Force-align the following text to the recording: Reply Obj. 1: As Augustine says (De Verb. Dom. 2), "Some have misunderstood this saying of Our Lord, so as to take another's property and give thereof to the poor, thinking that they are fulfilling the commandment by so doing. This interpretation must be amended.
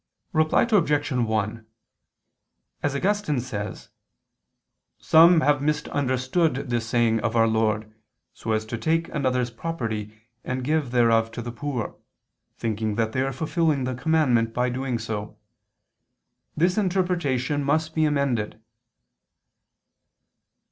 Reply 0.33 0.63
Obj. 0.63 1.11
1: 1.11 1.65
As 2.81 2.95
Augustine 2.95 3.39
says 3.39 3.51
(De 3.53 3.67
Verb. 3.67 3.71
Dom. 3.71 5.01
2), 5.01 5.03
"Some 5.05 5.41
have 5.41 5.61
misunderstood 5.61 6.55
this 6.71 6.87
saying 6.87 7.19
of 7.19 7.35
Our 7.35 7.47
Lord, 7.47 7.93
so 8.33 8.53
as 8.53 8.65
to 8.65 8.79
take 8.79 9.09
another's 9.09 9.51
property 9.51 10.19
and 10.43 10.63
give 10.63 10.89
thereof 10.89 11.29
to 11.33 11.43
the 11.43 11.51
poor, 11.51 11.95
thinking 12.57 12.95
that 12.95 13.11
they 13.11 13.21
are 13.21 13.31
fulfilling 13.31 13.83
the 13.83 13.93
commandment 13.93 14.55
by 14.55 14.69
so 14.71 14.73
doing. 14.73 15.35
This 16.57 16.79
interpretation 16.79 17.63
must 17.63 17.93
be 17.93 18.03
amended. 18.05 18.59